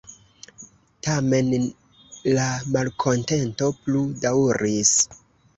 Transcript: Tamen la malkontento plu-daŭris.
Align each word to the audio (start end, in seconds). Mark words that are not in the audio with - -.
Tamen 1.07 1.51
la 2.39 2.47
malkontento 2.79 3.71
plu-daŭris. 3.83 4.99